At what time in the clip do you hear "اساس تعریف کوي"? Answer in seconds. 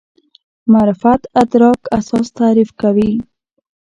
1.97-3.11